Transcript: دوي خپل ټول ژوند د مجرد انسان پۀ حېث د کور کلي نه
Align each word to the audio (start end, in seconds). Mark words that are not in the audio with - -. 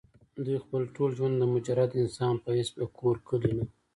دوي 0.45 0.57
خپل 0.63 0.81
ټول 0.95 1.09
ژوند 1.17 1.35
د 1.37 1.43
مجرد 1.55 1.91
انسان 2.01 2.33
پۀ 2.43 2.49
حېث 2.57 2.69
د 2.79 2.81
کور 2.97 3.15
کلي 3.27 3.51
نه 3.57 3.65